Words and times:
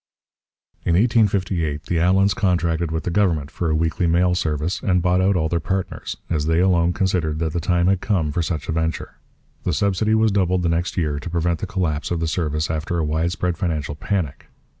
In 0.83 0.93
1858 0.95 1.83
the 1.83 1.97
Allans 1.99 2.33
contracted 2.33 2.89
with 2.89 3.03
the 3.03 3.11
government 3.11 3.51
for 3.51 3.69
a 3.69 3.75
weekly 3.75 4.07
mail 4.07 4.33
service 4.33 4.81
and 4.81 4.99
bought 4.99 5.21
out 5.21 5.35
all 5.35 5.47
their 5.47 5.59
partners, 5.59 6.17
as 6.27 6.47
they 6.47 6.59
alone 6.59 6.91
considered 6.91 7.37
that 7.37 7.53
the 7.53 7.59
time 7.59 7.85
had 7.85 8.01
come 8.01 8.31
for 8.31 8.41
such 8.41 8.67
a 8.67 8.71
venture. 8.71 9.19
The 9.63 9.73
subsidy 9.73 10.15
was 10.15 10.31
doubled 10.31 10.63
the 10.63 10.69
next 10.69 10.97
year 10.97 11.19
to 11.19 11.29
prevent 11.29 11.59
the 11.59 11.67
collapse 11.67 12.09
of 12.09 12.19
the 12.19 12.25
service 12.27 12.71
after 12.71 12.97
a 12.97 13.05
widespread 13.05 13.59
financial 13.59 13.93
panic. 13.93 14.47